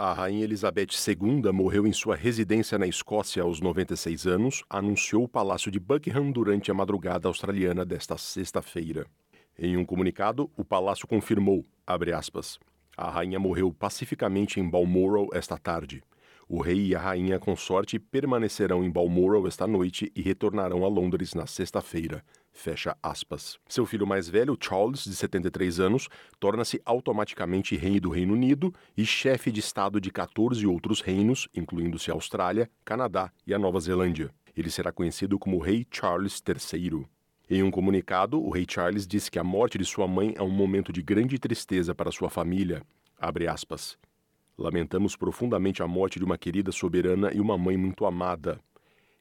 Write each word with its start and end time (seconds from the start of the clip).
A 0.00 0.12
Rainha 0.12 0.44
Elizabeth 0.44 0.90
II 1.08 1.50
morreu 1.52 1.84
em 1.84 1.92
sua 1.92 2.14
residência 2.14 2.78
na 2.78 2.86
Escócia 2.86 3.42
aos 3.42 3.60
96 3.60 4.28
anos, 4.28 4.62
anunciou 4.70 5.24
o 5.24 5.28
Palácio 5.28 5.72
de 5.72 5.80
Buckingham 5.80 6.30
durante 6.30 6.70
a 6.70 6.74
madrugada 6.74 7.26
australiana 7.26 7.84
desta 7.84 8.16
sexta-feira. 8.16 9.08
Em 9.58 9.76
um 9.76 9.84
comunicado, 9.84 10.48
o 10.56 10.64
palácio 10.64 11.04
confirmou, 11.08 11.66
aspas, 11.84 12.60
a 12.96 13.10
rainha 13.10 13.40
morreu 13.40 13.72
pacificamente 13.72 14.60
em 14.60 14.70
Balmoral 14.70 15.30
esta 15.32 15.58
tarde. 15.58 16.00
O 16.50 16.62
rei 16.62 16.86
e 16.86 16.94
a 16.94 16.98
rainha 16.98 17.38
consorte 17.38 17.98
permanecerão 17.98 18.82
em 18.82 18.90
Balmoral 18.90 19.46
esta 19.46 19.66
noite 19.66 20.10
e 20.16 20.22
retornarão 20.22 20.82
a 20.82 20.88
Londres 20.88 21.34
na 21.34 21.46
sexta-feira. 21.46 22.24
Fecha 22.50 22.96
aspas. 23.02 23.58
Seu 23.68 23.84
filho 23.84 24.06
mais 24.06 24.30
velho, 24.30 24.56
Charles, 24.58 25.04
de 25.04 25.14
73 25.14 25.78
anos, 25.78 26.08
torna-se 26.40 26.80
automaticamente 26.86 27.76
rei 27.76 28.00
do 28.00 28.08
Reino 28.08 28.32
Unido 28.32 28.72
e 28.96 29.04
chefe 29.04 29.52
de 29.52 29.60
Estado 29.60 30.00
de 30.00 30.10
14 30.10 30.66
outros 30.66 31.02
reinos, 31.02 31.48
incluindo-se 31.54 32.10
Austrália, 32.10 32.70
Canadá 32.82 33.30
e 33.46 33.52
a 33.52 33.58
Nova 33.58 33.78
Zelândia. 33.78 34.30
Ele 34.56 34.70
será 34.70 34.90
conhecido 34.90 35.38
como 35.38 35.58
Rei 35.58 35.86
Charles 35.90 36.42
III. 36.48 37.06
Em 37.50 37.62
um 37.62 37.70
comunicado, 37.70 38.42
o 38.42 38.50
rei 38.50 38.66
Charles 38.68 39.06
disse 39.06 39.30
que 39.30 39.38
a 39.38 39.44
morte 39.44 39.76
de 39.76 39.84
sua 39.84 40.08
mãe 40.08 40.34
é 40.34 40.42
um 40.42 40.50
momento 40.50 40.92
de 40.92 41.02
grande 41.02 41.38
tristeza 41.38 41.94
para 41.94 42.10
sua 42.10 42.30
família. 42.30 42.82
Abre 43.18 43.46
aspas. 43.46 43.98
Lamentamos 44.58 45.14
profundamente 45.14 45.84
a 45.84 45.86
morte 45.86 46.18
de 46.18 46.24
uma 46.24 46.36
querida 46.36 46.72
soberana 46.72 47.30
e 47.32 47.40
uma 47.40 47.56
mãe 47.56 47.76
muito 47.76 48.04
amada. 48.04 48.58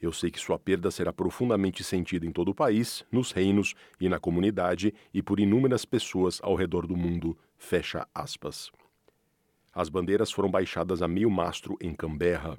Eu 0.00 0.12
sei 0.12 0.30
que 0.30 0.38
sua 0.38 0.58
perda 0.60 0.92
será 0.92 1.12
profundamente 1.12 1.82
sentida 1.82 2.24
em 2.24 2.30
todo 2.30 2.50
o 2.50 2.54
país, 2.54 3.04
nos 3.10 3.32
reinos 3.32 3.74
e 4.00 4.08
na 4.08 4.20
comunidade 4.20 4.94
e 5.12 5.20
por 5.20 5.40
inúmeras 5.40 5.84
pessoas 5.84 6.38
ao 6.40 6.54
redor 6.54 6.86
do 6.86 6.96
mundo. 6.96 7.36
Fecha 7.56 8.06
aspas. 8.14 8.70
As 9.72 9.88
bandeiras 9.88 10.30
foram 10.30 10.48
baixadas 10.48 11.02
a 11.02 11.08
meio 11.08 11.28
mastro 11.28 11.76
em 11.80 11.92
Canberra. 11.92 12.56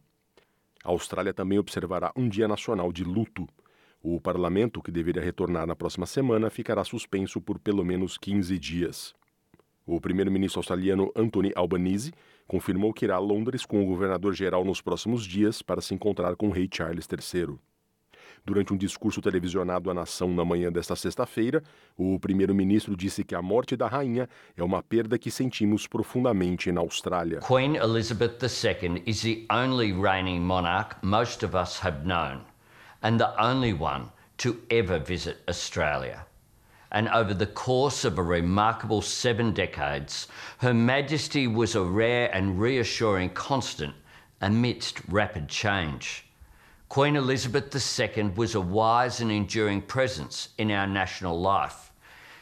A 0.84 0.90
Austrália 0.90 1.34
também 1.34 1.58
observará 1.58 2.12
um 2.14 2.28
dia 2.28 2.48
nacional 2.48 2.92
de 2.92 3.06
luto. 3.06 3.48
O 4.02 4.20
parlamento, 4.20 4.82
que 4.82 4.92
deveria 4.92 5.22
retornar 5.22 5.66
na 5.66 5.78
próxima 5.78 6.06
semana, 6.06 6.50
ficará 6.50 6.84
suspenso 6.84 7.40
por 7.40 7.58
pelo 7.58 7.86
menos 7.86 8.18
15 8.18 8.60
dias. 8.60 9.16
O 9.88 10.02
primeiro-ministro 10.02 10.60
australiano 10.60 11.12
Anthony 11.16 11.52
Albanese 11.56 12.12
confirmou 12.48 12.92
que 12.92 13.06
irá 13.06 13.18
a 13.18 13.20
Londres 13.20 13.66
com 13.66 13.84
o 13.84 13.86
governador-geral 13.86 14.66
nos 14.66 14.82
próximos 14.82 15.24
dias 15.24 15.62
para 15.62 15.80
se 15.80 15.94
encontrar 15.94 16.36
com 16.36 16.48
o 16.48 16.52
rei 16.52 16.68
Charles 16.72 17.08
III. 17.08 17.56
Durante 18.44 18.74
um 18.74 18.78
discurso 18.78 19.22
televisionado 19.22 19.90
à 19.92 19.94
nação 19.94 20.34
na 20.34 20.44
manhã 20.44 20.72
desta 20.72 20.96
sexta-feira, 20.96 21.64
o 21.96 22.20
primeiro-ministro 22.20 22.96
disse 22.96 23.24
que 23.24 23.36
a 23.36 23.42
morte 23.42 23.76
da 23.76 23.88
rainha 23.88 24.28
é 24.58 24.64
uma 24.64 24.82
perda 24.82 25.20
que 25.20 25.30
sentimos 25.30 25.86
profundamente 25.86 26.72
na 26.72 26.82
Austrália. 26.82 27.40
Queen 27.42 27.76
Elizabeth 27.76 28.38
II 28.42 29.04
is 29.06 29.22
the 29.22 29.46
only 29.52 29.94
reigning 29.94 30.42
monarch 30.42 30.96
most 31.04 31.46
of 31.46 31.56
us 31.56 31.80
have 31.84 32.06
known 32.06 32.42
and 33.04 33.18
the 33.18 33.34
only 33.40 33.74
one 33.74 34.06
to 34.38 34.58
ever 34.70 35.00
visit 35.00 35.38
Australia 35.48 36.26
and 36.92 37.10
over 37.10 37.34
the 37.34 37.46
course 37.46 38.06
of 38.06 38.18
a 38.18 38.24
remarkable 38.24 39.02
seven 39.02 39.54
decades, 39.54 40.28
Her 40.60 40.74
Majesty 40.74 41.48
was 41.48 41.76
a 41.76 41.84
rare 41.84 42.34
and 42.34 42.60
reassuring 42.60 43.32
constant 43.32 43.96
amidst 44.42 45.02
rapid 45.08 45.50
change. 45.50 46.26
Queen 46.90 47.16
Elizabeth 47.16 47.74
II 47.74 48.24
was 48.36 48.56
a 48.56 48.62
wise 48.62 49.20
and 49.20 49.32
enduring 49.32 49.82
presence 49.82 50.50
in 50.58 50.72
our 50.72 50.88
national 50.88 51.40
life. 51.40 51.92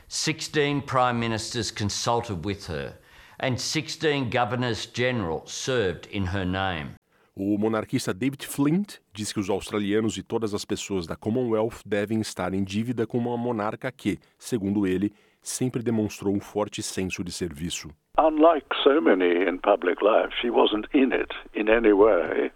16 0.10 0.82
Prime 0.82 1.20
Ministers 1.20 1.72
consulted 1.72 2.46
with 2.46 2.68
her, 2.68 2.94
and 3.40 3.60
16 3.60 4.30
Governors 4.30 4.86
General 4.86 5.46
served 5.48 6.06
in 6.08 6.28
her 6.28 6.46
name. 6.46 6.96
O 7.36 7.58
monarquista 7.58 8.14
David 8.14 8.46
Flint 8.46 9.00
diz 9.12 9.34
que 9.34 9.40
os 9.40 9.50
australianos 9.50 10.18
e 10.18 10.24
todas 10.24 10.54
as 10.54 10.64
pessoas 10.64 11.08
da 11.08 11.16
Commonwealth 11.16 11.82
devem 11.84 12.22
estar 12.22 12.54
em 12.54 12.64
dívida 12.64 13.08
com 13.08 13.18
uma 13.18 13.36
monarca 13.36 13.92
que, 13.92 14.20
segundo 14.38 14.86
ele, 14.86 15.12
sempre 15.42 15.82
demonstrou 15.82 16.32
um 16.32 16.40
forte 16.40 16.84
senso 16.84 17.24
de 17.24 17.32
serviço. 17.32 17.90
Unlike 18.20 18.68
so 18.84 19.02
many 19.02 19.50
in 19.50 19.58
public 19.58 20.00
life, 20.04 20.32
she 20.40 20.52
wasn't 20.52 20.88
in 20.94 21.12
it 21.12 21.34
in 21.56 21.70
any 21.70 21.92
way 21.92 22.52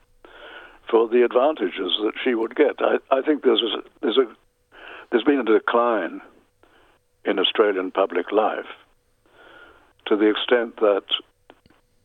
for 0.88 1.10
the 1.10 1.24
advantages 1.24 1.98
that 2.04 2.14
she 2.24 2.36
would 2.36 2.54
get. 2.56 2.80
I, 2.80 3.00
I 3.10 3.24
think 3.24 3.42
there's 3.42 3.64
a, 3.64 3.82
there's 4.02 4.20
a 4.20 4.28
there's 5.10 5.26
been 5.26 5.40
a 5.40 5.44
decline 5.44 6.22
in 7.26 7.40
Australian 7.40 7.90
public 7.90 8.32
life 8.32 8.70
to 10.06 10.16
the 10.16 10.30
extent 10.30 10.76
that 10.82 11.06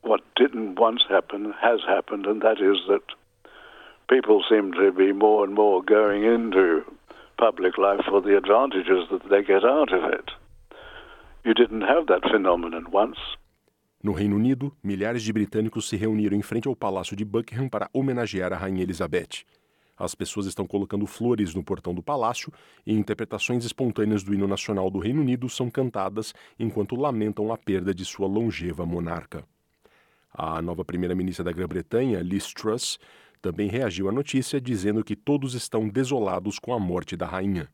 what 0.03 0.21
didn't 0.37 0.79
once 0.79 1.03
happen 1.09 1.55
has 1.61 1.81
happened, 1.87 2.27
and 2.27 2.43
that 2.43 2.59
is 2.61 2.79
that 2.89 3.03
people 4.09 4.43
seem 4.49 4.73
to 4.73 4.93
be 4.93 5.13
more 5.13 5.45
and 5.45 5.55
more 5.55 5.83
going 5.83 6.25
into 6.25 6.83
public 7.39 7.79
life 7.79 8.05
for 8.09 8.21
the 8.21 8.37
advantages 8.37 9.09
that 9.11 9.29
they 9.31 9.43
get 9.43 9.65
out 9.65 9.93
of 9.93 10.05
it. 10.12 10.31
You 11.45 11.55
didn't 11.55 11.83
have 11.83 12.07
that 12.07 12.29
phenomenon 12.31 12.87
once. 12.93 13.19
No 14.03 14.12
Reino 14.12 14.37
Unido, 14.37 14.73
milhares 14.83 15.23
de 15.23 15.33
britânicos 15.33 15.89
se 15.89 15.97
reuniram 15.97 16.37
em 16.37 16.43
frente 16.43 16.67
ao 16.67 16.75
Palácio 16.75 17.17
de 17.17 17.25
Buckingham 17.25 17.69
para 17.69 17.89
homenagear 17.93 18.53
a 18.53 18.57
Rainha 18.57 18.83
Elizabeth. 18.83 19.45
As 19.97 20.15
pessoas 20.15 20.47
estão 20.47 20.67
colocando 20.67 21.07
flores 21.07 21.55
no 21.55 21.62
portão 21.62 21.95
do 21.95 22.03
palácio 22.03 22.53
e 22.85 22.93
interpretações 22.93 23.65
espontâneas 23.65 24.25
do 24.25 24.35
hino 24.35 24.49
nacional 24.49 24.91
do 24.91 24.99
Reino 24.99 25.21
Unido 25.21 25.49
são 25.49 25.71
cantadas 25.71 26.35
enquanto 26.59 26.97
lamentam 26.97 27.53
a 27.53 27.57
perda 27.57 27.95
de 27.95 28.05
sua 28.05 28.27
longeva 28.27 28.85
monarca. 28.85 29.45
A 30.34 30.62
nova 30.62 30.84
primeira-ministra 30.84 31.44
da 31.44 31.53
Grã-Bretanha, 31.53 32.20
Liz 32.22 32.53
Truss, 32.53 32.98
também 33.43 33.69
reagiu 33.69 34.09
à 34.09 34.12
notícia 34.12 34.60
dizendo 34.60 35.04
que 35.04 35.15
todos 35.15 35.54
estão 35.54 35.88
desolados 35.88 36.59
com 36.59 36.72
a 36.72 36.78
morte 36.78 37.16
da 37.16 37.26
rainha. 37.26 37.69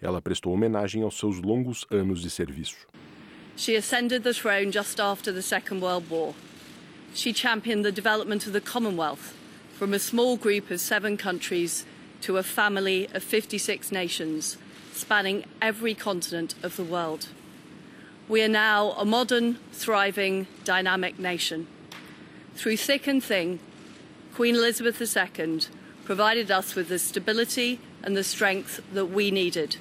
Ela 0.00 0.20
prestou 0.20 0.52
homenagem 0.52 1.02
aos 1.02 1.16
seus 1.18 1.40
longos 1.40 1.86
anos 1.90 2.20
de 2.20 2.28
serviço. 2.28 2.86
She 3.56 3.74
ascended 3.74 4.22
the 4.22 4.34
throne 4.34 4.70
just 4.70 5.00
after 5.00 5.32
the 5.32 5.40
Second 5.40 5.80
World 5.80 6.06
War. 6.10 6.34
She 7.14 7.32
championed 7.32 7.82
the 7.82 7.92
development 7.92 8.46
of 8.46 8.52
the 8.52 8.60
Commonwealth 8.60 9.32
from 9.78 9.94
a 9.94 9.98
small 9.98 10.36
group 10.36 10.70
of 10.70 10.80
seven 10.80 11.16
countries 11.16 11.86
to 12.20 12.36
a 12.36 12.42
family 12.42 13.08
of 13.14 13.22
56 13.22 13.90
nations, 13.90 14.58
spanning 14.92 15.44
every 15.62 15.94
continent 15.94 16.54
of 16.62 16.76
the 16.76 16.84
world. 16.84 17.28
We 18.28 18.42
are 18.42 18.48
now 18.48 18.90
a 18.98 19.04
modern, 19.06 19.58
thriving, 19.72 20.46
dynamic 20.64 21.18
nation. 21.18 21.66
Through 22.56 22.78
thick 22.78 23.06
and 23.06 23.20
thin, 23.20 23.58
Queen 24.34 24.54
Elizabeth 24.54 24.98
II 24.98 25.60
provided 26.04 26.50
us 26.50 26.74
with 26.74 26.88
the 26.88 26.98
stability 26.98 27.78
and 28.02 28.16
the 28.16 28.24
strength 28.24 28.80
that 28.94 29.10
we 29.12 29.30
needed. 29.30 29.78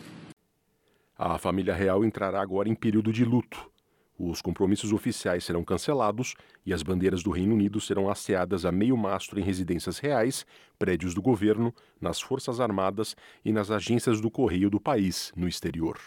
A 1.17 1.37
família 1.37 1.73
real 1.73 2.03
entrará 2.03 2.41
agora 2.41 2.67
em 2.67 2.75
período 2.75 3.13
de 3.13 3.23
luto. 3.23 3.71
Os 4.19 4.41
compromissos 4.41 4.91
oficiais 4.91 5.45
serão 5.45 5.63
cancelados 5.63 6.35
e 6.65 6.73
as 6.73 6.83
bandeiras 6.83 7.23
do 7.23 7.31
Reino 7.31 7.55
Unido 7.55 7.79
serão 7.79 8.09
hasteadas 8.09 8.65
a 8.65 8.73
meio 8.73 8.97
mastro 8.97 9.39
em 9.39 9.43
residências 9.43 9.97
reais, 9.97 10.45
prédios 10.77 11.13
do 11.13 11.21
governo, 11.21 11.73
nas 12.01 12.19
Forças 12.19 12.59
Armadas 12.59 13.15
e 13.45 13.53
nas 13.53 13.71
agências 13.71 14.19
do 14.19 14.29
correio 14.29 14.69
do 14.69 14.81
país 14.81 15.31
no 15.33 15.47
exterior. 15.47 15.97